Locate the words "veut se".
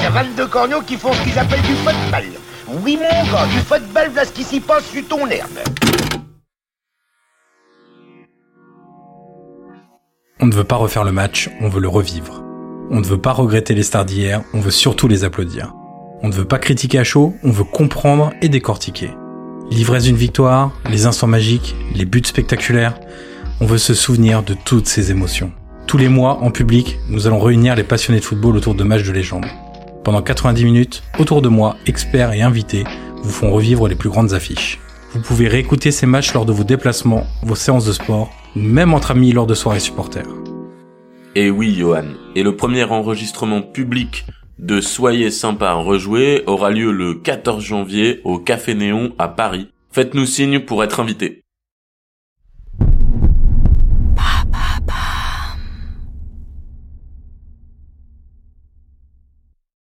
23.66-23.94